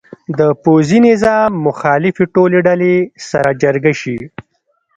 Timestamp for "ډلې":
2.67-2.95